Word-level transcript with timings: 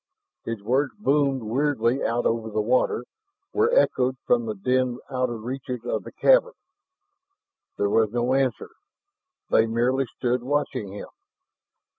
His 0.45 0.63
words 0.63 0.95
boomed 0.97 1.43
weirdly 1.43 2.03
out 2.03 2.25
over 2.25 2.49
the 2.49 2.59
water, 2.59 3.05
were 3.53 3.71
echoed 3.71 4.17
from 4.25 4.47
the 4.47 4.55
dim 4.55 4.99
outer 5.11 5.37
reaches 5.37 5.85
of 5.85 6.05
the 6.05 6.11
cavern. 6.11 6.53
There 7.77 7.87
was 7.91 8.09
no 8.11 8.33
answer. 8.33 8.71
They 9.51 9.67
merely 9.67 10.07
stood 10.17 10.41
watching 10.41 10.91
him. 10.93 11.09